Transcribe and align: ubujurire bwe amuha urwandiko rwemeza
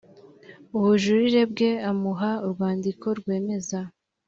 ubujurire 0.75 1.41
bwe 1.51 1.69
amuha 1.89 2.31
urwandiko 2.45 3.07
rwemeza 3.19 3.79